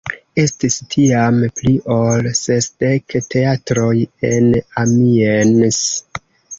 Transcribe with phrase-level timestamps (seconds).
[0.43, 3.95] Estis tiam pli ol sesdek teatroj
[4.35, 4.53] en
[4.87, 5.83] Amiens.